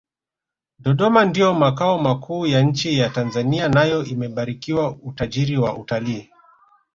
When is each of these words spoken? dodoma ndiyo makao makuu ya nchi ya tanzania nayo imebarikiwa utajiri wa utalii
dodoma 0.79 1.25
ndiyo 1.25 1.53
makao 1.53 1.99
makuu 1.99 2.45
ya 2.45 2.61
nchi 2.61 2.99
ya 2.99 3.09
tanzania 3.09 3.69
nayo 3.69 4.03
imebarikiwa 4.05 4.89
utajiri 4.95 5.57
wa 5.57 5.77
utalii 5.77 6.29